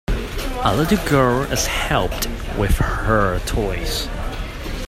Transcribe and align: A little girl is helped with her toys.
A 0.63 0.75
little 0.75 0.97
girl 1.07 1.43
is 1.51 1.67
helped 1.67 2.27
with 2.57 2.75
her 2.79 3.37
toys. 3.45 4.07